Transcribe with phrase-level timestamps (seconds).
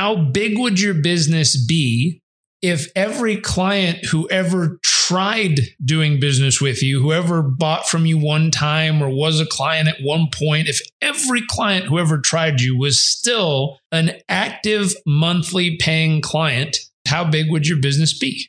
[0.00, 2.22] how big would your business be
[2.62, 8.50] if every client who ever tried doing business with you, whoever bought from you one
[8.50, 12.78] time or was a client at one point, if every client who ever tried you
[12.78, 18.48] was still an active monthly paying client, how big would your business be?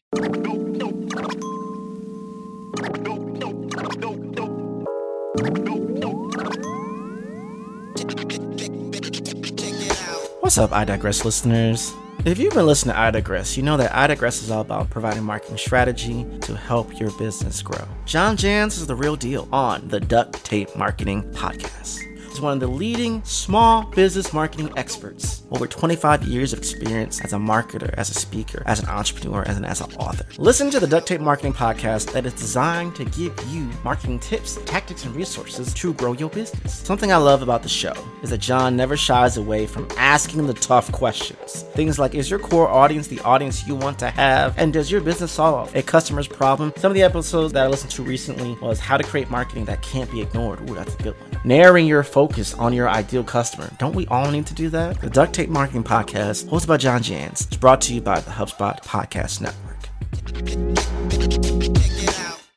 [10.52, 11.94] What's up, iDigress listeners?
[12.26, 15.56] If you've been listening to iDigress, you know that iDigress is all about providing marketing
[15.56, 17.88] strategy to help your business grow.
[18.04, 22.60] John Jantsch is the real deal on the Duct Tape Marketing Podcast is one of
[22.60, 25.44] the leading small business marketing experts.
[25.52, 29.66] Over 25 years of experience as a marketer, as a speaker, as an entrepreneur, and
[29.66, 30.26] as an author.
[30.38, 34.60] Listen to the Duct Tape Marketing Podcast that is designed to give you marketing tips,
[34.66, 36.74] tactics, and resources to grow your business.
[36.74, 40.54] Something I love about the show is that John never shies away from asking the
[40.54, 41.64] tough questions.
[41.74, 44.58] Things like Is your core audience the audience you want to have?
[44.58, 46.74] And does your business solve a customer's problem?
[46.78, 49.82] Some of the episodes that I listened to recently was How to Create Marketing That
[49.82, 50.70] Can't Be Ignored.
[50.70, 51.42] Ooh, that's a good one.
[51.44, 53.68] Narrowing your focus focus on your ideal customer.
[53.80, 55.02] Don't we all need to do that?
[55.02, 58.30] The Duct Tape Marketing Podcast, hosted by John Jantsch, is brought to you by the
[58.30, 59.72] HubSpot Podcast Network.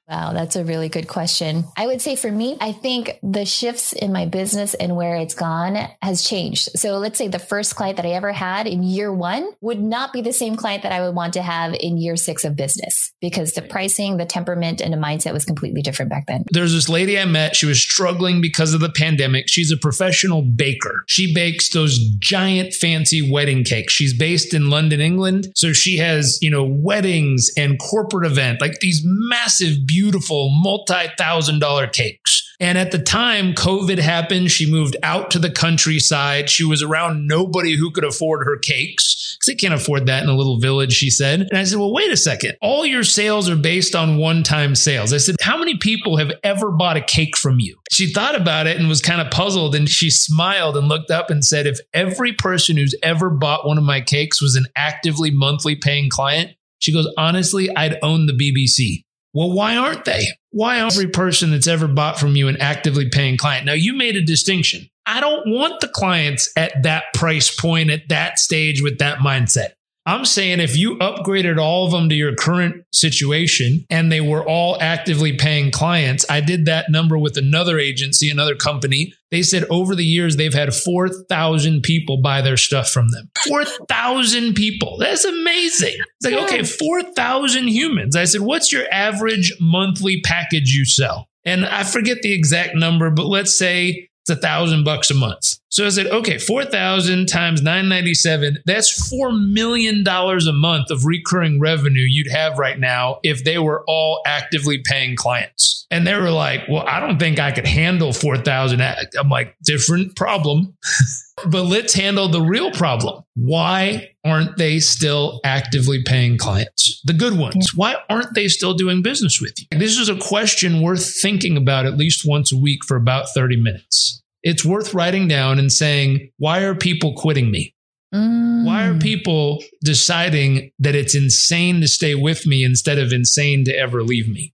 [0.07, 1.65] Wow, that's a really good question.
[1.79, 5.35] I would say for me, I think the shifts in my business and where it's
[5.35, 6.79] gone has changed.
[6.79, 10.12] So let's say the first client that I ever had in year one would not
[10.12, 13.14] be the same client that I would want to have in year six of business
[13.25, 16.44] because the pricing, the temperament, and the mindset was completely different back then.
[16.50, 17.56] There's this lady I met.
[17.56, 19.48] She was struggling because of the pandemic.
[19.48, 21.05] She's a professional baker.
[21.06, 23.95] She bakes those giant fancy wedding cakes.
[23.95, 25.48] She's based in London, England.
[25.55, 31.61] So she has, you know, weddings and corporate event, like these massive, beautiful multi thousand
[31.61, 32.42] dollar cakes.
[32.61, 36.50] And at the time COVID happened, she moved out to the countryside.
[36.50, 40.28] She was around nobody who could afford her cakes because they can't afford that in
[40.28, 41.41] a little village, she said.
[41.41, 42.56] And I said, well, wait a second.
[42.61, 45.12] All your sales are based on one time sales.
[45.12, 47.79] I said, how many people have ever bought a cake from you?
[47.91, 49.74] She thought about it and was kind of puzzled.
[49.74, 53.79] And she smiled and looked up and said, if every person who's ever bought one
[53.79, 58.33] of my cakes was an actively monthly paying client, she goes, honestly, I'd own the
[58.33, 59.05] BBC.
[59.33, 60.27] Well, why aren't they?
[60.51, 63.67] Why aren't every person that's ever bought from you an actively paying client?
[63.67, 64.89] Now, you made a distinction.
[65.07, 69.73] I don't want the clients at that price point, at that stage with that mindset.
[70.07, 74.47] I'm saying if you upgraded all of them to your current situation and they were
[74.47, 79.15] all actively paying clients, I did that number with another agency, another company.
[79.31, 83.31] They said over the years, they've had 4,000 people buy their stuff from them.
[83.48, 84.98] 4,000 people.
[84.98, 85.97] That's amazing.
[86.21, 88.15] It's like, okay, 4,000 humans.
[88.15, 91.29] I said, what's your average monthly package you sell?
[91.47, 95.58] And I forget the exact number, but let's say it's a thousand bucks a month.
[95.68, 102.07] So I said, okay, 4,000 times 997, that's $4 million a month of recurring revenue
[102.08, 105.86] you'd have right now if they were all actively paying clients.
[105.90, 108.80] And they were like, well, I don't think I could handle 4,000.
[108.80, 110.74] I'm like, different problem.
[111.46, 113.22] but let's handle the real problem.
[113.34, 117.00] Why aren't they still actively paying clients?
[117.05, 117.72] The good ones.
[117.74, 119.78] Why aren't they still doing business with you?
[119.78, 123.56] This is a question worth thinking about at least once a week for about 30
[123.56, 124.23] minutes.
[124.42, 127.74] It's worth writing down and saying, why are people quitting me?
[128.14, 128.64] Mm.
[128.64, 133.76] Why are people deciding that it's insane to stay with me instead of insane to
[133.76, 134.54] ever leave me?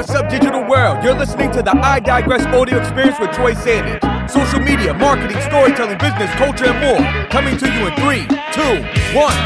[0.00, 1.04] What's up, digital world?
[1.04, 4.30] You're listening to the iDigress audio experience with Troy Sandidge.
[4.30, 7.28] Social media, marketing, storytelling, business, culture, and more.
[7.28, 8.82] Coming to you in three, two,
[9.14, 9.36] one.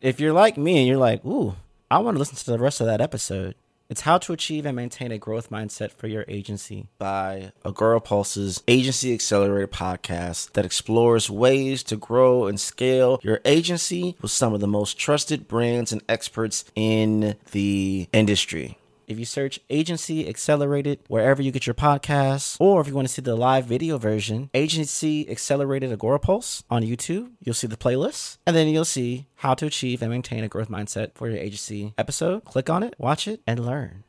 [0.00, 1.54] If you're like me and you're like, ooh,
[1.88, 3.54] I want to listen to the rest of that episode.
[3.94, 9.14] It's how to achieve and maintain a growth mindset for your agency by Agorapulse's Agency
[9.14, 14.66] Accelerator podcast that explores ways to grow and scale your agency with some of the
[14.66, 18.78] most trusted brands and experts in the industry.
[19.06, 23.12] If you search Agency Accelerated wherever you get your podcasts, or if you want to
[23.12, 28.56] see the live video version, Agency Accelerated Agorapulse on YouTube, you'll see the playlist, and
[28.56, 32.44] then you'll see how to achieve and maintain a growth mindset for your agency episode.
[32.44, 34.04] Click on it, watch it, and learn.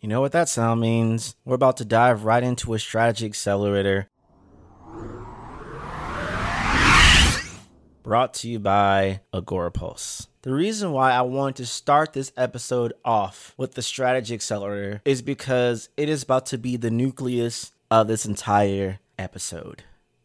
[0.00, 1.36] You know what that sound means?
[1.44, 4.08] We're about to dive right into a strategy accelerator
[8.02, 10.26] brought to you by Agorapulse.
[10.42, 15.22] The reason why I wanted to start this episode off with the strategy accelerator is
[15.22, 19.84] because it is about to be the nucleus of this entire episode.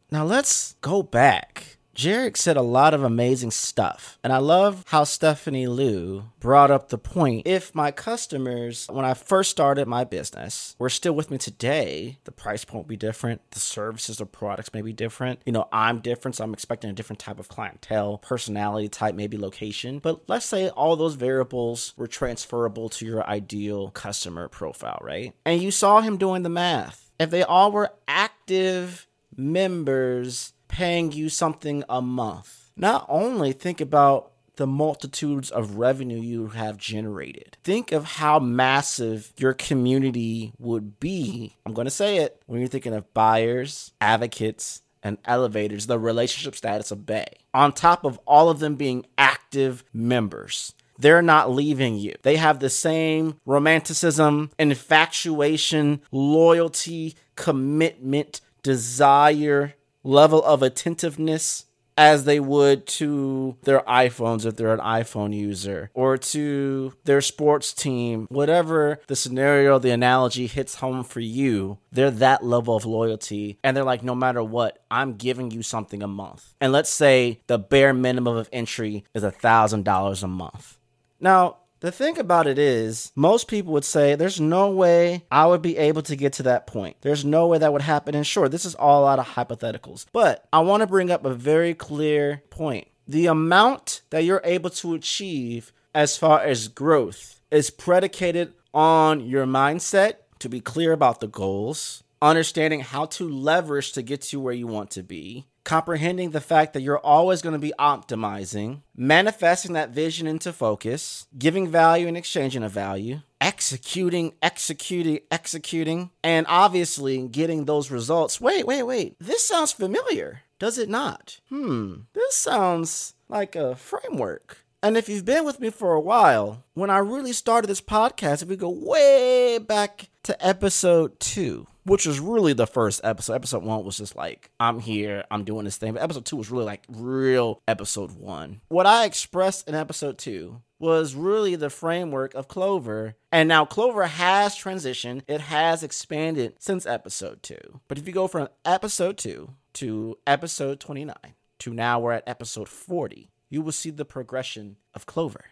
[0.09, 4.19] Now let's go back Jairek said a lot of amazing stuff.
[4.23, 7.47] And I love how Stephanie Liu brought up the point.
[7.47, 12.31] If my customers, when I first started my business, were still with me today, the
[12.31, 13.41] price point will be different.
[13.49, 15.39] The services or products may be different.
[15.44, 19.39] You know, I'm different, so I'm expecting a different type of clientele, personality type, maybe
[19.39, 19.97] location.
[19.97, 25.33] But let's say all those variables were transferable to your ideal customer profile, right?
[25.45, 27.09] And you saw him doing the math.
[27.19, 34.31] If they all were active members paying you something a month, not only think about
[34.57, 37.57] the multitudes of revenue you have generated.
[37.63, 41.56] Think of how massive your community would be.
[41.65, 46.56] I'm going to say it when you're thinking of buyers, advocates, and elevators, the relationship
[46.56, 47.25] status of Bay.
[47.56, 50.75] On top of all of them being active members.
[51.00, 52.13] They're not leaving you.
[52.21, 61.65] They have the same romanticism, infatuation, loyalty, commitment, desire, level of attentiveness
[61.97, 67.73] as they would to their iPhones if they're an iPhone user or to their sports
[67.73, 73.57] team, whatever the scenario, the analogy hits home for you, they're that level of loyalty.
[73.63, 76.53] And they're like, no matter what, I'm giving you something a month.
[76.61, 80.77] And let's say the bare minimum of entry is a $1,000 a month.
[81.19, 85.62] Now, the thing about it is, most people would say there's no way I would
[85.62, 86.97] be able to get to that point.
[87.01, 88.15] There's no way that would happen.
[88.15, 90.06] And sure, this is all out of hypotheticals.
[90.12, 92.88] But I want to bring up a very clear point.
[93.07, 99.45] The amount that you're able to achieve as far as growth is predicated on your
[99.45, 104.53] mindset to be clear about the goals, understanding how to leverage to get to where
[104.53, 109.73] you want to be, comprehending the fact that you're always going to be optimizing, manifesting
[109.73, 117.27] that vision into focus, giving value and exchanging a value, executing, executing, executing, and obviously
[117.27, 118.39] getting those results.
[118.39, 119.17] Wait, wait, wait.
[119.19, 121.41] This sounds familiar, does it not?
[121.49, 124.59] Hmm, this sounds like a framework.
[124.81, 128.41] And if you've been with me for a while, when I really started this podcast,
[128.41, 133.34] if we go way back to episode two, which was really the first episode.
[133.34, 135.94] Episode one was just like, I'm here, I'm doing this thing.
[135.94, 138.62] But episode two was really like real episode one.
[138.68, 143.16] What I expressed in episode two was really the framework of Clover.
[143.31, 147.80] And now Clover has transitioned, it has expanded since episode two.
[147.88, 151.16] But if you go from episode two to episode 29
[151.60, 155.45] to now we're at episode 40, you will see the progression of Clover.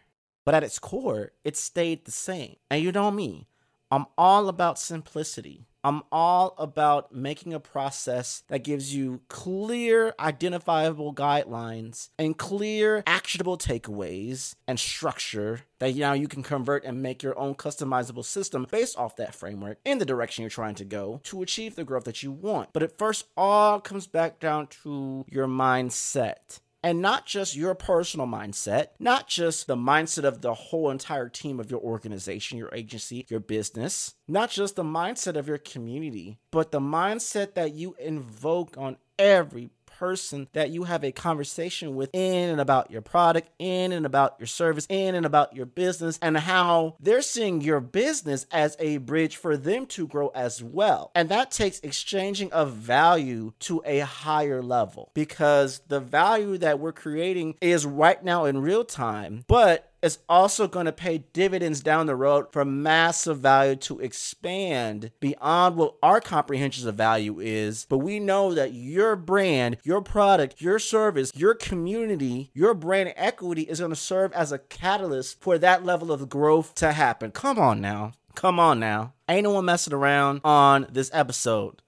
[0.43, 2.57] But at its core, it stayed the same.
[2.69, 3.47] And you know me,
[3.91, 5.67] I'm all about simplicity.
[5.85, 13.55] I'm all about making a process that gives you clear, identifiable guidelines and clear, actionable
[13.59, 18.97] takeaways and structure that now you can convert and make your own customizable system based
[18.97, 22.23] off that framework in the direction you're trying to go to achieve the growth that
[22.23, 22.69] you want.
[22.73, 28.27] But it first all comes back down to your mindset and not just your personal
[28.27, 33.25] mindset, not just the mindset of the whole entire team of your organization, your agency,
[33.27, 38.77] your business, not just the mindset of your community, but the mindset that you invoke
[38.77, 43.91] on every person that you have a conversation with in and about your product, in
[43.91, 48.45] and about your service, in and about your business, and how they're seeing your business
[48.51, 51.11] as a bridge for them to grow as well.
[51.15, 56.91] And that takes exchanging of value to a higher level because the value that we're
[56.91, 62.05] creating is right now in real time, but is also going to pay dividends down
[62.05, 67.87] the road for massive value to expand beyond what our comprehension of value is.
[67.89, 73.63] But we know that your brand, your product, your service, your community, your brand equity
[73.63, 77.31] is going to serve as a catalyst for that level of growth to happen.
[77.31, 78.11] Come on now.
[78.35, 79.13] Come on now.
[79.27, 81.81] Ain't no one messing around on this episode.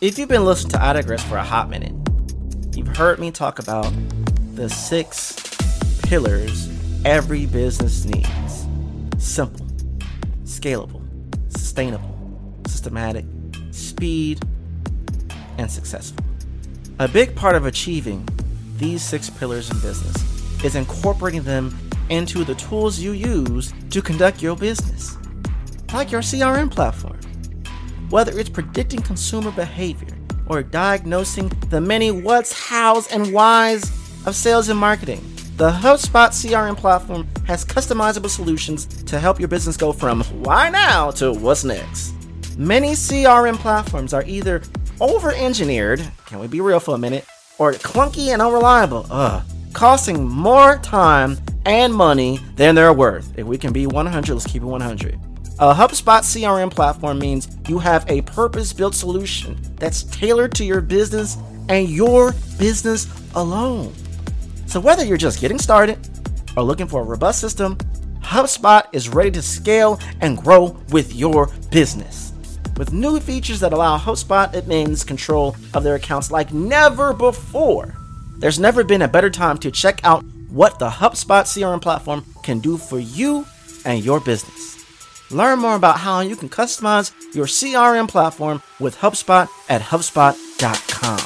[0.00, 1.92] If you've been listening to I for a hot minute,
[2.72, 3.92] you've heard me talk about
[4.54, 5.34] the six
[6.04, 6.68] pillars
[7.04, 8.68] every business needs
[9.18, 9.66] simple,
[10.44, 11.02] scalable,
[11.50, 12.16] sustainable,
[12.68, 13.24] systematic,
[13.72, 14.40] speed,
[15.58, 16.24] and successful.
[17.00, 18.24] A big part of achieving
[18.76, 21.76] these six pillars in business is incorporating them
[22.08, 25.16] into the tools you use to conduct your business,
[25.92, 27.18] like your CRM platform.
[28.10, 33.82] Whether it's predicting consumer behavior or diagnosing the many what's, hows, and whys
[34.26, 35.20] of sales and marketing,
[35.58, 41.10] the HubSpot CRM platform has customizable solutions to help your business go from why now
[41.12, 42.14] to what's next.
[42.56, 44.62] Many CRM platforms are either
[45.00, 47.26] over engineered, can we be real for a minute,
[47.58, 51.36] or clunky and unreliable, ugh, costing more time
[51.66, 53.36] and money than they're worth.
[53.36, 55.20] If we can be 100, let's keep it 100.
[55.60, 60.80] A HubSpot CRM platform means you have a purpose built solution that's tailored to your
[60.80, 61.36] business
[61.68, 63.92] and your business alone.
[64.66, 65.98] So, whether you're just getting started
[66.56, 67.76] or looking for a robust system,
[68.20, 72.32] HubSpot is ready to scale and grow with your business.
[72.76, 77.96] With new features that allow HubSpot admins control of their accounts like never before,
[78.38, 82.60] there's never been a better time to check out what the HubSpot CRM platform can
[82.60, 83.44] do for you
[83.84, 84.77] and your business.
[85.30, 91.18] Learn more about how you can customize your CRM platform with HubSpot at HubSpot.com.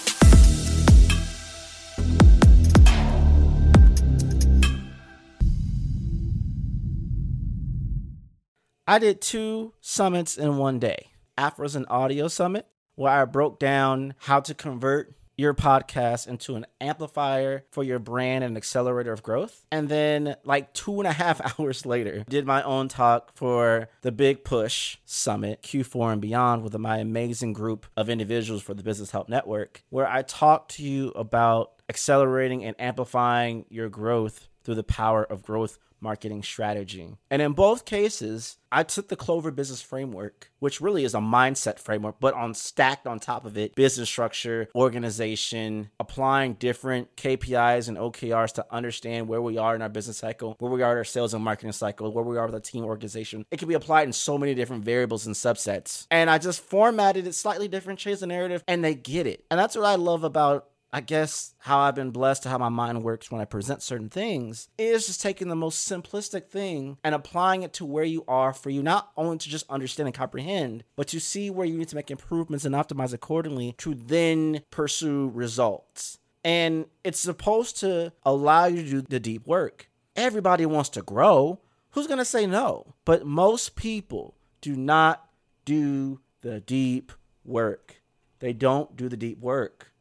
[8.87, 11.13] I did two summits in one day.
[11.39, 12.67] Afros was an audio summit
[12.97, 18.45] where I broke down how to convert your podcast into an amplifier for your brand
[18.45, 19.67] and accelerator of growth.
[19.71, 24.13] And then, like two and a half hours later, did my own talk for the
[24.13, 29.11] Big Push Summit Q4 and beyond with my amazing group of individuals for the Business
[29.11, 34.83] Help Network, where I talked to you about accelerating and amplifying your growth through the
[34.83, 37.17] power of growth marketing strategy.
[37.31, 41.79] And in both cases, I took the Clover business framework, which really is a mindset
[41.79, 47.97] framework, but on stacked on top of it, business structure, organization, applying different KPIs and
[47.97, 51.05] OKRs to understand where we are in our business cycle, where we are in our
[51.05, 53.45] sales and marketing cycle, where we are with our team organization.
[53.51, 56.07] It can be applied in so many different variables and subsets.
[56.11, 59.45] And I just formatted it slightly different, changed the narrative, and they get it.
[59.51, 62.69] And that's what I love about I guess how I've been blessed to how my
[62.69, 67.15] mind works when I present certain things is just taking the most simplistic thing and
[67.15, 70.85] applying it to where you are for you, not only to just understand and comprehend,
[70.95, 75.31] but to see where you need to make improvements and optimize accordingly to then pursue
[75.33, 76.19] results.
[76.45, 79.89] And it's supposed to allow you to do the deep work.
[80.15, 81.61] Everybody wants to grow.
[81.93, 82.95] Who's going to say no?
[83.07, 85.27] But most people do not
[85.65, 87.13] do the deep
[87.45, 88.03] work.
[88.41, 89.93] They don't do the deep work.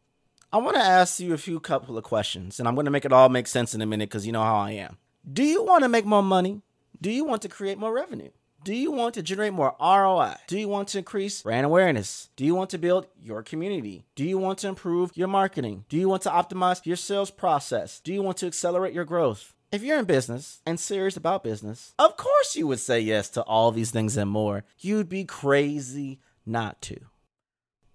[0.53, 3.05] I want to ask you a few couple of questions, and I'm going to make
[3.05, 4.98] it all make sense in a minute because you know how I am.
[5.31, 6.62] Do you want to make more money?
[7.00, 8.31] Do you want to create more revenue?
[8.65, 10.36] Do you want to generate more ROI?
[10.48, 12.29] Do you want to increase brand awareness?
[12.36, 14.03] Do you want to build your community?
[14.15, 15.86] Do you want to improve your marketing?
[15.88, 18.01] Do you want to optimize your sales process?
[18.01, 19.53] Do you want to accelerate your growth?
[19.72, 23.41] If you're in business and serious about business, of course you would say yes to
[23.43, 24.65] all these things and more.
[24.79, 27.00] You'd be crazy not to.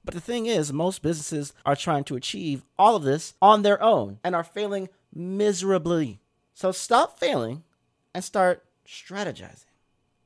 [0.06, 3.82] But the thing is, most businesses are trying to achieve all of this on their
[3.82, 6.20] own and are failing miserably.
[6.54, 7.64] So stop failing
[8.14, 9.64] and start strategizing.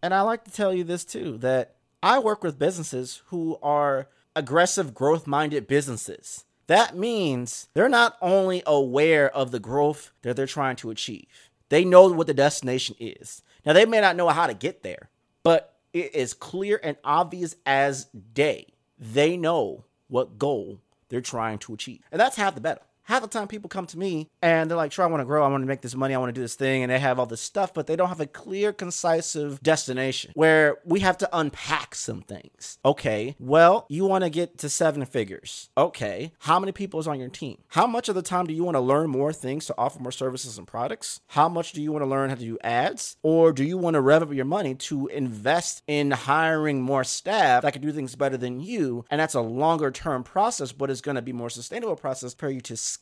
[0.03, 4.09] And I like to tell you this too that I work with businesses who are
[4.37, 6.45] aggressive, growth minded businesses.
[6.67, 11.87] That means they're not only aware of the growth that they're trying to achieve, they
[11.87, 13.43] know what the destination is.
[13.65, 15.09] Now, they may not know how to get there,
[15.43, 21.75] but it is clear and obvious as day they know what goal they're trying to
[21.75, 22.03] achieve.
[22.13, 24.93] And that's half the battle half the time people come to me and they're like,
[24.93, 26.41] sure, I want to grow, I want to make this money, I want to do
[26.41, 29.61] this thing, and they have all this stuff, but they don't have a clear, concisive
[29.63, 32.79] destination where we have to unpack some things.
[32.85, 35.71] Okay, well, you want to get to seven figures.
[35.77, 37.59] Okay, how many people is on your team?
[37.69, 40.13] How much of the time do you want to learn more things to offer more
[40.13, 41.21] services and products?
[41.27, 43.17] How much do you want to learn how to do ads?
[43.25, 47.63] Or do you want to rev up your money to invest in hiring more staff
[47.63, 49.05] that can do things better than you?
[49.11, 52.49] And that's a longer term process, but it's going to be more sustainable process for
[52.49, 53.00] you to scale.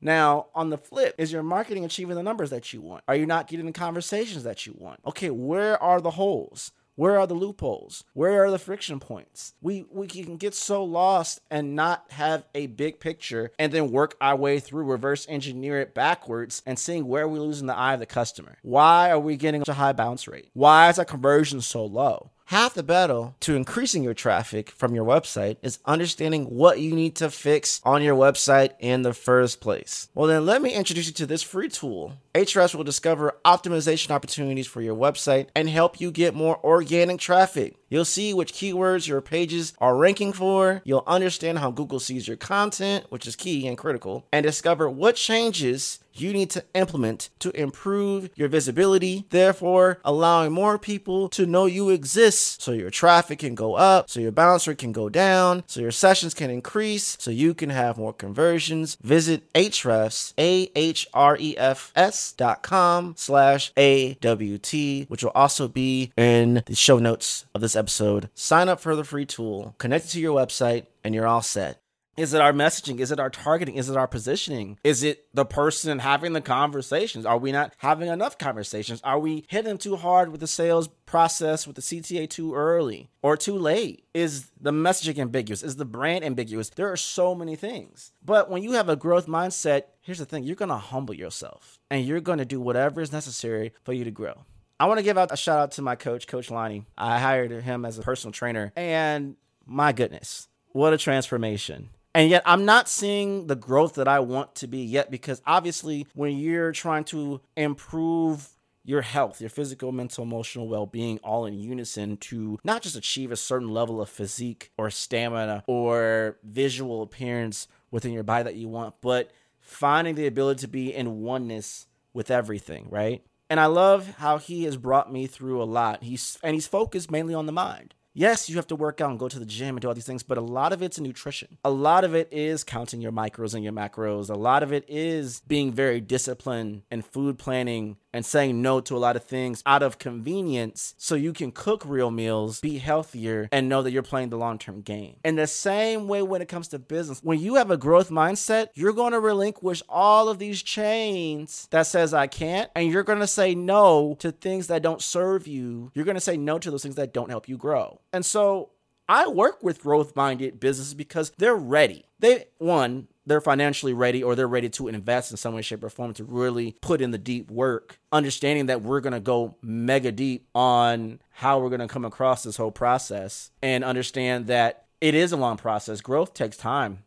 [0.00, 3.04] Now, on the flip, is your marketing achieving the numbers that you want?
[3.08, 5.00] Are you not getting the conversations that you want?
[5.06, 6.72] Okay, where are the holes?
[6.98, 8.02] Where are the loopholes?
[8.12, 9.54] Where are the friction points?
[9.60, 14.16] We we can get so lost and not have a big picture and then work
[14.20, 17.94] our way through reverse engineer it backwards and seeing where we lose in the eye
[17.94, 18.58] of the customer.
[18.62, 20.50] Why are we getting such a high bounce rate?
[20.54, 22.32] Why is our conversion so low?
[22.48, 27.14] Half the battle to increasing your traffic from your website is understanding what you need
[27.16, 30.08] to fix on your website in the first place.
[30.14, 32.14] Well, then let me introduce you to this free tool.
[32.34, 37.76] Ahrefs will discover optimization opportunities for your website and help you get more organic traffic.
[37.90, 40.80] You'll see which keywords your pages are ranking for.
[40.84, 45.16] You'll understand how Google sees your content, which is key and critical, and discover what
[45.16, 51.66] changes you need to implement to improve your visibility, therefore allowing more people to know
[51.66, 55.62] you exist so your traffic can go up, so your bounce rate can go down,
[55.66, 58.96] so your sessions can increase, so you can have more conversions.
[59.02, 67.46] Visit Ahrefs, A-H-R-E-F-S dot com slash A-W-T, which will also be in the show notes
[67.54, 68.28] of this episode.
[68.34, 71.80] Sign up for the free tool, connect it to your website, and you're all set.
[72.18, 72.98] Is it our messaging?
[72.98, 73.76] Is it our targeting?
[73.76, 74.76] Is it our positioning?
[74.82, 77.24] Is it the person having the conversations?
[77.24, 79.00] Are we not having enough conversations?
[79.04, 83.36] Are we hitting too hard with the sales process with the CTA too early or
[83.36, 84.04] too late?
[84.14, 85.62] Is the messaging ambiguous?
[85.62, 86.70] Is the brand ambiguous?
[86.70, 88.10] There are so many things.
[88.24, 91.78] But when you have a growth mindset, here's the thing you're going to humble yourself
[91.88, 94.44] and you're going to do whatever is necessary for you to grow.
[94.80, 96.84] I want to give out a shout out to my coach, Coach Lonnie.
[96.96, 101.90] I hired him as a personal trainer, and my goodness, what a transformation.
[102.18, 106.04] And yet, I'm not seeing the growth that I want to be yet because obviously,
[106.14, 108.48] when you're trying to improve
[108.82, 113.30] your health, your physical, mental, emotional well being all in unison to not just achieve
[113.30, 118.66] a certain level of physique or stamina or visual appearance within your body that you
[118.66, 123.22] want, but finding the ability to be in oneness with everything, right?
[123.48, 126.02] And I love how he has brought me through a lot.
[126.02, 127.94] He's and he's focused mainly on the mind.
[128.18, 130.04] Yes, you have to work out and go to the gym and do all these
[130.04, 131.56] things, but a lot of it's nutrition.
[131.64, 134.28] A lot of it is counting your micros and your macros.
[134.28, 138.96] A lot of it is being very disciplined and food planning and saying no to
[138.96, 143.48] a lot of things out of convenience so you can cook real meals, be healthier,
[143.52, 145.16] and know that you're playing the long term game.
[145.24, 148.68] In the same way, when it comes to business, when you have a growth mindset,
[148.74, 153.20] you're going to relinquish all of these chains that says I can't, and you're going
[153.20, 155.92] to say no to things that don't serve you.
[155.94, 158.00] You're going to say no to those things that don't help you grow.
[158.12, 158.70] And so
[159.08, 162.04] I work with growth minded businesses because they're ready.
[162.18, 165.90] They, one, they're financially ready or they're ready to invest in some way, shape, or
[165.90, 170.12] form to really put in the deep work, understanding that we're going to go mega
[170.12, 175.14] deep on how we're going to come across this whole process and understand that it
[175.14, 176.00] is a long process.
[176.00, 177.04] Growth takes time.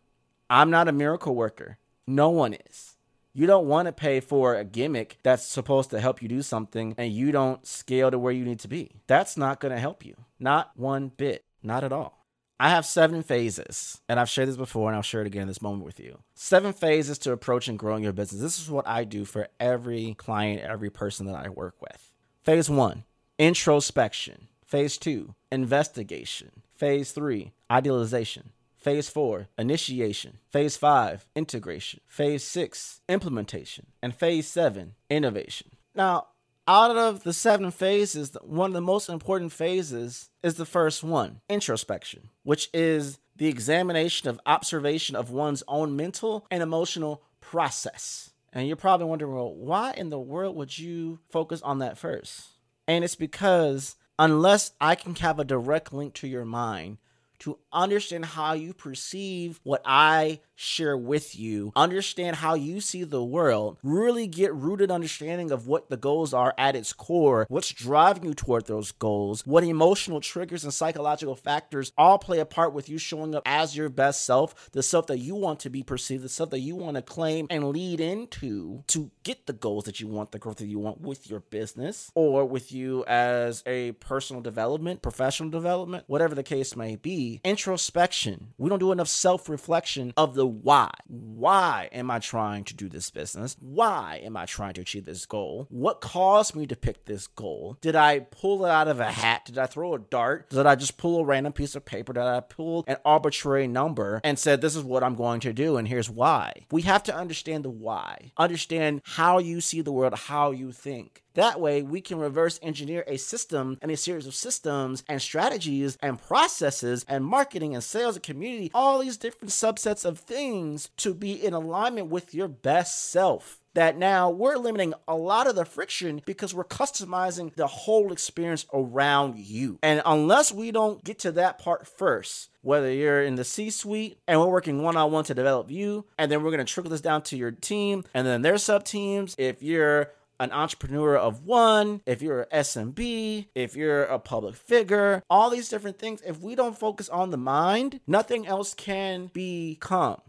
[0.50, 1.77] I'm not a miracle worker.
[2.08, 2.90] No one is.
[3.33, 6.95] You don't want to pay for a gimmick that's supposed to help you do something
[6.97, 8.91] and you don't scale to where you need to be.
[9.07, 10.15] That's not going to help you.
[10.39, 11.45] Not one bit.
[11.63, 12.25] Not at all.
[12.59, 15.47] I have seven phases, and I've shared this before, and I'll share it again in
[15.47, 16.19] this moment with you.
[16.35, 18.39] Seven phases to approach and growing your business.
[18.39, 22.11] This is what I do for every client, every person that I work with.
[22.43, 23.03] Phase one,
[23.39, 24.47] introspection.
[24.63, 26.51] Phase two, investigation.
[26.75, 28.51] Phase three, idealization.
[28.81, 30.39] Phase four, initiation.
[30.50, 32.01] Phase five, integration.
[32.07, 33.85] Phase six, implementation.
[34.01, 35.69] And phase seven, innovation.
[35.93, 36.27] Now,
[36.67, 41.41] out of the seven phases, one of the most important phases is the first one
[41.48, 48.31] introspection, which is the examination of observation of one's own mental and emotional process.
[48.51, 52.48] And you're probably wondering, well, why in the world would you focus on that first?
[52.87, 56.98] And it's because unless I can have a direct link to your mind
[57.42, 63.24] to understand how you perceive what I share with you, understand how you see the
[63.24, 68.25] world, really get rooted understanding of what the goals are at its core, what's driving
[68.25, 72.90] you toward those goals, what emotional triggers and psychological factors all play a part with
[72.90, 76.24] you showing up as your best self, the self that you want to be perceived,
[76.24, 80.00] the self that you want to claim and lead into to get the goals that
[80.00, 83.94] you want, the growth that you want with your business or with you as a
[83.94, 87.30] personal development, professional development, whatever the case may be.
[87.44, 88.53] Introspection.
[88.57, 90.91] We don't do enough self reflection of the why.
[91.07, 93.55] Why am I trying to do this business?
[93.59, 95.67] Why am I trying to achieve this goal?
[95.70, 97.77] What caused me to pick this goal?
[97.81, 99.46] Did I pull it out of a hat?
[99.46, 100.50] Did I throw a dart?
[100.50, 102.13] Did I just pull a random piece of paper?
[102.13, 105.77] Did I pull an arbitrary number and said, this is what I'm going to do
[105.77, 106.65] and here's why?
[106.72, 111.24] We have to understand the why, understand how you see the world, how you think.
[111.33, 115.98] That way, we can reverse engineer a system and a series of systems and strategies
[116.01, 121.13] and processes and marketing and sales and community, all these different subsets of things to
[121.13, 125.65] be in alignment with your best self that now we're limiting a lot of the
[125.65, 129.79] friction because we're customizing the whole experience around you.
[129.81, 134.20] And unless we don't get to that part first, whether you're in the C suite
[134.27, 136.91] and we're working one on one to develop you, and then we're going to trickle
[136.91, 139.35] this down to your team and then their sub teams.
[139.37, 140.11] If you're
[140.42, 145.70] an entrepreneur of one, if you're an SMB, if you're a public figure, all these
[145.70, 150.20] different things, if we don't focus on the mind, nothing else can become.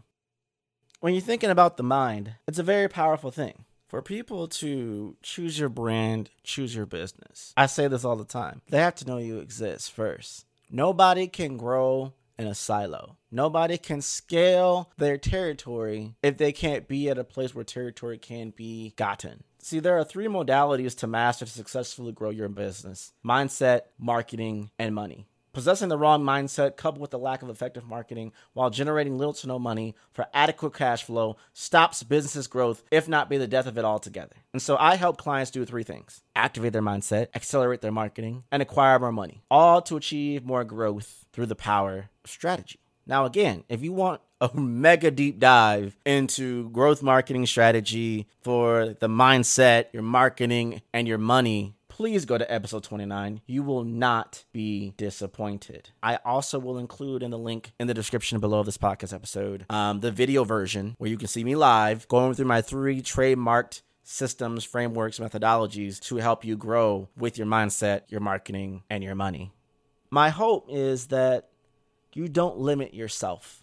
[0.99, 3.65] When you're thinking about the mind, it's a very powerful thing.
[3.87, 7.51] For people to choose your brand, choose your business.
[7.57, 8.61] I say this all the time.
[8.69, 10.45] They have to know you exist first.
[10.69, 13.17] Nobody can grow in a silo.
[13.31, 18.51] Nobody can scale their territory if they can't be at a place where territory can
[18.51, 19.43] be gotten.
[19.63, 24.93] See, there are three modalities to master to successfully grow your business mindset, marketing, and
[24.93, 25.25] money.
[25.53, 29.47] Possessing the wrong mindset, coupled with the lack of effective marketing, while generating little to
[29.47, 33.77] no money for adequate cash flow, stops business's growth, if not be the death of
[33.77, 34.35] it altogether.
[34.51, 38.61] And so I help clients do three things activate their mindset, accelerate their marketing, and
[38.61, 42.79] acquire more money, all to achieve more growth through the power of strategy.
[43.05, 49.07] Now, again, if you want a mega deep dive into growth marketing strategy for the
[49.07, 53.39] mindset, your marketing, and your money, please go to episode 29.
[53.45, 55.91] You will not be disappointed.
[56.01, 59.65] I also will include in the link in the description below of this podcast episode
[59.69, 63.81] um, the video version where you can see me live going through my three trademarked
[64.03, 69.53] systems, frameworks, methodologies to help you grow with your mindset, your marketing, and your money.
[70.09, 71.47] My hope is that
[72.13, 73.62] you don't limit yourself.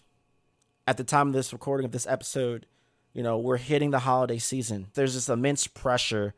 [0.87, 2.65] At the time of this recording of this episode,
[3.13, 4.87] you know, we're hitting the holiday season.
[4.93, 6.33] There's this immense pressure,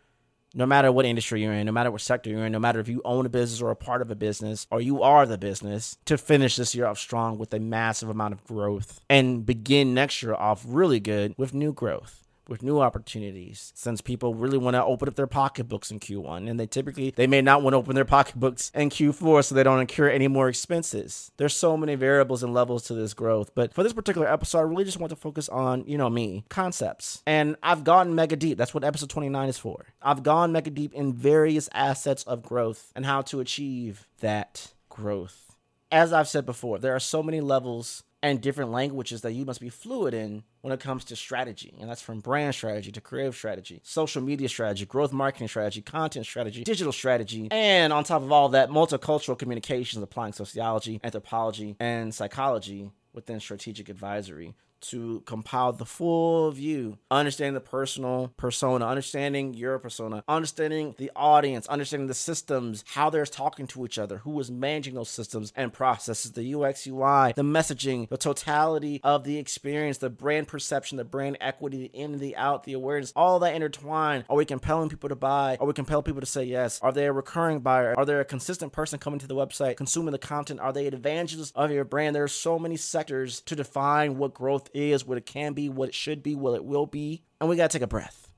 [0.53, 2.87] no matter what industry you're in, no matter what sector you're in, no matter if
[2.87, 5.97] you own a business or a part of a business or you are the business,
[6.05, 10.21] to finish this year off strong with a massive amount of growth and begin next
[10.21, 12.22] year off really good with new growth
[12.53, 16.59] with new opportunities since people really want to open up their pocketbooks in Q1 and
[16.59, 19.79] they typically they may not want to open their pocketbooks in Q4 so they don't
[19.79, 21.31] incur any more expenses.
[21.37, 24.61] There's so many variables and levels to this growth, but for this particular episode I
[24.61, 27.23] really just want to focus on, you know, me, concepts.
[27.25, 28.59] And I've gone mega deep.
[28.59, 29.87] That's what episode 29 is for.
[29.99, 35.55] I've gone mega deep in various assets of growth and how to achieve that growth.
[35.91, 39.59] As I've said before, there are so many levels and different languages that you must
[39.59, 41.75] be fluid in when it comes to strategy.
[41.79, 46.25] And that's from brand strategy to creative strategy, social media strategy, growth marketing strategy, content
[46.25, 52.15] strategy, digital strategy, and on top of all that, multicultural communications, applying sociology, anthropology, and
[52.15, 59.79] psychology within strategic advisory to compile the full view, understanding the personal persona, understanding your
[59.79, 64.51] persona, understanding the audience, understanding the systems, how they're talking to each other, who is
[64.51, 69.97] managing those systems and processes, the UX, UI, the messaging, the totality of the experience,
[69.97, 74.25] the brand perception, the brand equity, the in, the out, the awareness, all that intertwined.
[74.29, 75.57] Are we compelling people to buy?
[75.59, 76.79] Are we compelling people to say yes?
[76.81, 77.93] Are they a recurring buyer?
[77.97, 80.59] Are they a consistent person coming to the website, consuming the content?
[80.59, 82.15] Are they evangelists of your brand?
[82.15, 85.89] There are so many sectors to define what growth is, what it can be, what
[85.89, 87.23] it should be, what it will be.
[87.39, 88.29] And we got to take a breath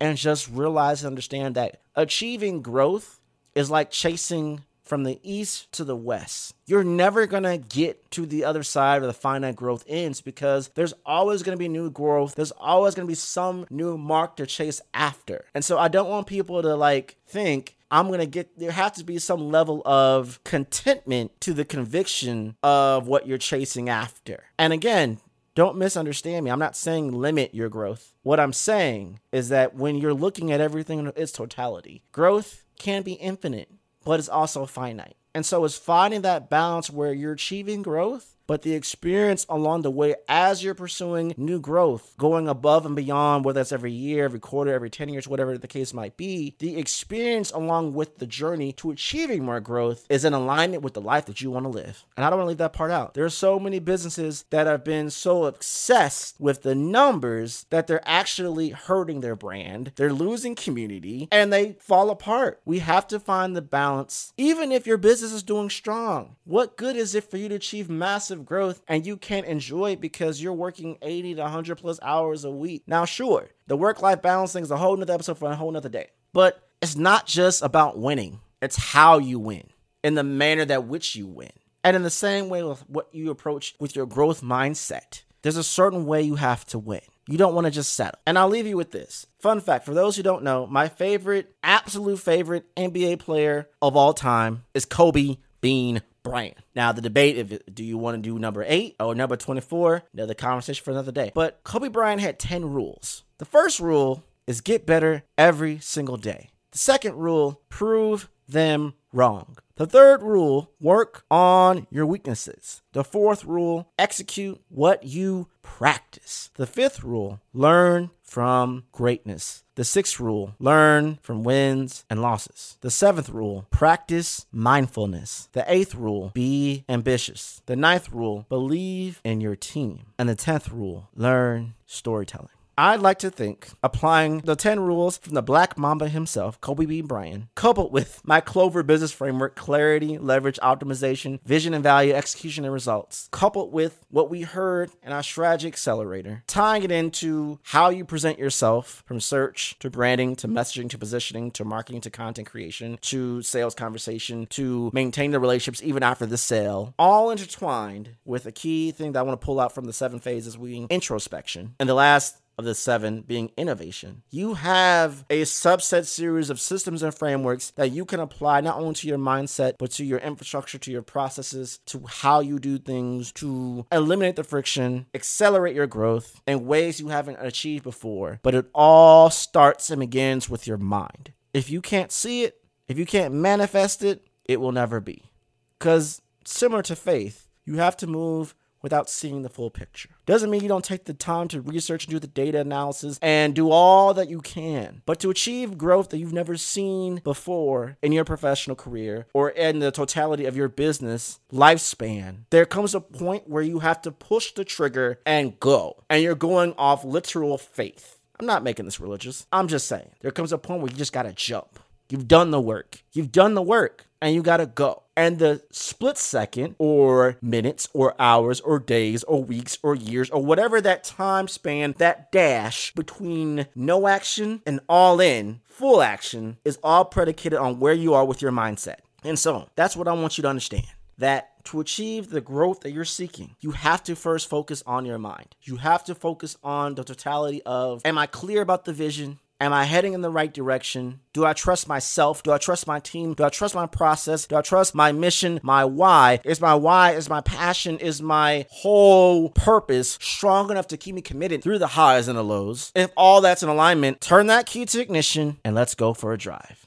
[0.00, 3.20] and just realize and understand that achieving growth
[3.54, 6.52] is like chasing from the east to the west.
[6.66, 10.68] You're never going to get to the other side where the finite growth ends because
[10.74, 12.34] there's always going to be new growth.
[12.34, 15.44] There's always going to be some new mark to chase after.
[15.54, 18.92] And so I don't want people to like think I'm going to get, there has
[18.94, 24.42] to be some level of contentment to the conviction of what you're chasing after.
[24.58, 25.18] And again,
[25.54, 26.50] don't misunderstand me.
[26.50, 28.12] I'm not saying limit your growth.
[28.22, 33.02] What I'm saying is that when you're looking at everything in its totality, growth can
[33.02, 33.70] be infinite,
[34.04, 35.16] but it's also finite.
[35.34, 39.90] And so it's finding that balance where you're achieving growth, but the experience along the
[39.92, 44.40] way as you're pursuing new growth, going above and beyond, whether that's every year, every
[44.40, 48.72] quarter, every 10 years, whatever the case might be, the experience along with the journey
[48.72, 52.04] to achieving more growth is in alignment with the life that you want to live.
[52.16, 53.14] And I don't want to leave that part out.
[53.14, 58.02] There are so many businesses that have been so obsessed with the numbers that they're
[58.04, 62.60] actually hurting their brand, they're losing community, and they fall apart.
[62.64, 66.34] We have to find the balance, even if your business is doing strong.
[66.42, 70.00] What good is it for you to achieve massive growth and you can't enjoy it
[70.00, 72.84] because you're working 80 to 100 plus hours a week?
[72.86, 75.70] Now, sure, the work life balance thing is a whole nother episode for a whole
[75.70, 79.68] nother day, but it's not just about winning, it's how you win
[80.02, 81.50] in the manner that which you win.
[81.82, 85.64] And in the same way with what you approach with your growth mindset, there's a
[85.64, 87.00] certain way you have to win.
[87.26, 88.18] You don't want to just settle.
[88.26, 89.26] And I'll leave you with this.
[89.38, 94.12] Fun fact for those who don't know, my favorite, absolute favorite NBA player of all
[94.12, 96.56] time is Kobe Bean Bryant.
[96.74, 100.34] Now, the debate if do you want to do number eight or number 24, another
[100.34, 101.32] conversation for another day.
[101.34, 103.24] But Kobe Bryant had 10 rules.
[103.38, 106.50] The first rule is get better every single day.
[106.72, 109.56] The second rule, prove them wrong.
[109.76, 112.82] The third rule, work on your weaknesses.
[112.92, 116.50] The fourth rule, execute what you practice.
[116.54, 119.64] The fifth rule, learn from greatness.
[119.76, 122.76] The sixth rule, learn from wins and losses.
[122.82, 125.48] The seventh rule, practice mindfulness.
[125.52, 127.62] The eighth rule, be ambitious.
[127.64, 130.12] The ninth rule, believe in your team.
[130.18, 132.48] And the tenth rule, learn storytelling.
[132.80, 137.04] I'd like to think applying the 10 rules from the Black Mamba himself, Kobe Bean
[137.04, 142.72] Bryant, coupled with my Clover business framework, clarity, leverage, optimization, vision and value, execution and
[142.72, 148.02] results, coupled with what we heard in our strategy accelerator, tying it into how you
[148.02, 152.98] present yourself from search to branding to messaging to positioning to marketing to content creation
[153.02, 158.52] to sales conversation to maintain the relationships even after the sale, all intertwined with a
[158.52, 161.74] key thing that I want to pull out from the seven phases being introspection.
[161.78, 164.22] And the last of the seven being innovation.
[164.30, 168.94] You have a subset series of systems and frameworks that you can apply not only
[168.94, 173.32] to your mindset, but to your infrastructure, to your processes, to how you do things,
[173.32, 178.38] to eliminate the friction, accelerate your growth in ways you haven't achieved before.
[178.42, 181.32] But it all starts and begins with your mind.
[181.54, 185.30] If you can't see it, if you can't manifest it, it will never be.
[185.78, 190.10] Because similar to faith, you have to move without seeing the full picture.
[190.30, 193.52] Doesn't mean you don't take the time to research and do the data analysis and
[193.52, 195.02] do all that you can.
[195.04, 199.80] But to achieve growth that you've never seen before in your professional career or in
[199.80, 204.52] the totality of your business lifespan, there comes a point where you have to push
[204.52, 206.04] the trigger and go.
[206.08, 208.20] And you're going off literal faith.
[208.38, 209.48] I'm not making this religious.
[209.50, 210.10] I'm just saying.
[210.20, 211.80] There comes a point where you just got to jump.
[212.08, 213.02] You've done the work.
[213.12, 215.02] You've done the work and you got to go.
[215.20, 220.42] And the split second, or minutes, or hours, or days, or weeks, or years, or
[220.42, 226.78] whatever that time span, that dash between no action and all in, full action, is
[226.82, 229.00] all predicated on where you are with your mindset.
[229.22, 230.86] And so that's what I want you to understand
[231.18, 235.18] that to achieve the growth that you're seeking, you have to first focus on your
[235.18, 235.54] mind.
[235.60, 239.38] You have to focus on the totality of Am I clear about the vision?
[239.62, 241.20] Am I heading in the right direction?
[241.34, 242.42] Do I trust myself?
[242.42, 243.34] Do I trust my team?
[243.34, 244.46] Do I trust my process?
[244.46, 246.40] Do I trust my mission, my why?
[246.46, 251.20] Is my why, is my passion, is my whole purpose strong enough to keep me
[251.20, 252.90] committed through the highs and the lows?
[252.94, 256.38] If all that's in alignment, turn that key to ignition and let's go for a
[256.38, 256.86] drive.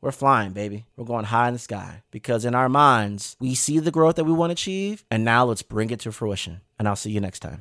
[0.00, 0.86] We're flying, baby.
[0.96, 4.24] We're going high in the sky because in our minds, we see the growth that
[4.24, 6.62] we want to achieve, and now let's bring it to fruition.
[6.78, 7.60] And I'll see you next time.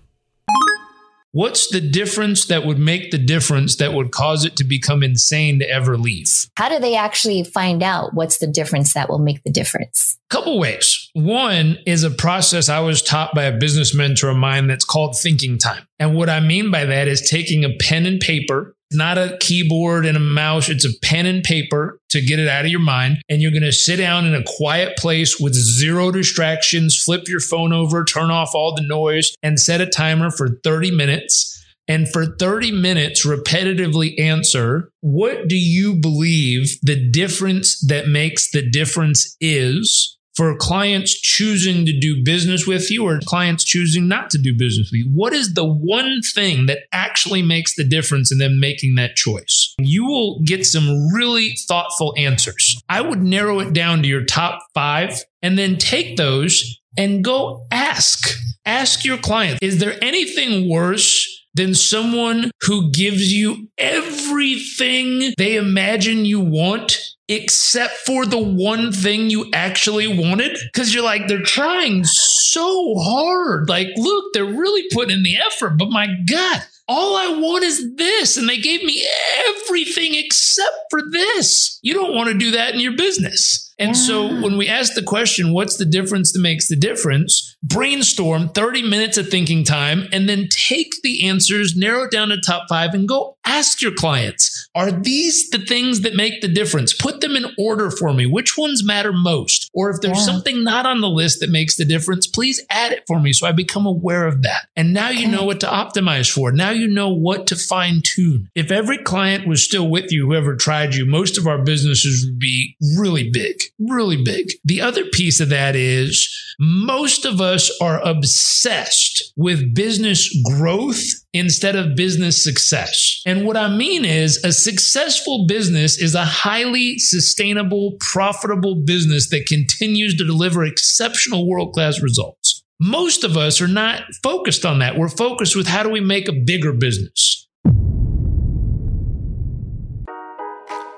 [1.35, 5.57] What's the difference that would make the difference that would cause it to become insane
[5.57, 6.47] to ever leave?
[6.57, 10.19] How do they actually find out what's the difference that will make the difference?
[10.29, 11.09] Couple ways.
[11.13, 15.17] One is a process I was taught by a business mentor of mine that's called
[15.17, 15.87] thinking time.
[15.97, 20.05] And what I mean by that is taking a pen and paper not a keyboard
[20.05, 20.69] and a mouse.
[20.69, 23.17] It's a pen and paper to get it out of your mind.
[23.29, 27.39] And you're going to sit down in a quiet place with zero distractions, flip your
[27.39, 31.49] phone over, turn off all the noise, and set a timer for 30 minutes.
[31.87, 38.67] And for 30 minutes, repetitively answer, what do you believe the difference that makes the
[38.67, 40.17] difference is?
[40.35, 44.91] For clients choosing to do business with you or clients choosing not to do business
[44.91, 45.11] with you?
[45.13, 49.75] What is the one thing that actually makes the difference in them making that choice?
[49.79, 52.81] You will get some really thoughtful answers.
[52.89, 57.65] I would narrow it down to your top five and then take those and go
[57.71, 58.37] ask.
[58.65, 66.25] Ask your client, is there anything worse than someone who gives you everything they imagine
[66.25, 66.97] you want
[67.29, 73.69] except for the one thing you actually wanted because you're like they're trying so hard
[73.69, 77.95] like look they're really putting in the effort but my god all I want is
[77.95, 78.37] this.
[78.37, 79.05] And they gave me
[79.47, 81.79] everything except for this.
[81.81, 83.73] You don't want to do that in your business.
[83.79, 84.01] And yeah.
[84.01, 87.57] so when we ask the question, what's the difference that makes the difference?
[87.63, 92.39] Brainstorm 30 minutes of thinking time and then take the answers, narrow it down to
[92.39, 96.93] top five, and go ask your clients, are these the things that make the difference?
[96.93, 98.25] Put them in order for me.
[98.25, 99.69] Which ones matter most?
[99.73, 100.25] Or if there's yeah.
[100.25, 103.47] something not on the list that makes the difference, please add it for me so
[103.47, 104.67] I become aware of that.
[104.75, 106.51] And now you know what to optimize for.
[106.51, 108.49] Now you know what to fine tune.
[108.55, 112.39] If every client was still with you, whoever tried you, most of our businesses would
[112.39, 114.47] be really big, really big.
[114.65, 121.75] The other piece of that is most of us are obsessed with business growth instead
[121.75, 123.21] of business success.
[123.25, 129.47] And what I mean is a successful business is a highly sustainable, profitable business that
[129.47, 132.63] continues to deliver exceptional world class results.
[132.79, 134.97] Most of us are not focused on that.
[134.97, 137.42] We're focused with how do we make a bigger business.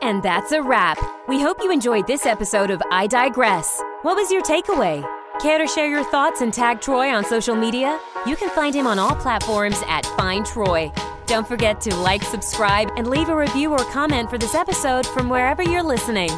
[0.06, 1.00] And that's a wrap.
[1.28, 3.82] We hope you enjoyed this episode of iDigress.
[4.04, 5.04] What was your takeaway?
[5.42, 8.00] Care to share your thoughts and tag Troy on social media?
[8.28, 10.92] You can find him on all platforms at Find Troy.
[11.26, 15.28] Don't forget to like, subscribe, and leave a review or comment for this episode from
[15.28, 16.30] wherever you're listening.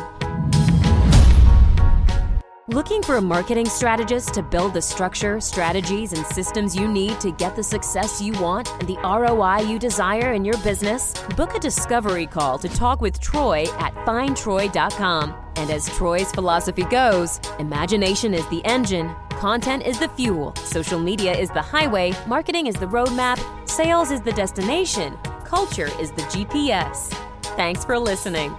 [2.70, 7.32] Looking for a marketing strategist to build the structure, strategies, and systems you need to
[7.32, 11.14] get the success you want and the ROI you desire in your business?
[11.38, 15.34] Book a discovery call to talk with Troy at findtroy.com.
[15.56, 21.32] And as Troy's philosophy goes, imagination is the engine, content is the fuel, social media
[21.32, 27.14] is the highway, marketing is the roadmap, sales is the destination, culture is the GPS.
[27.56, 28.54] Thanks for listening.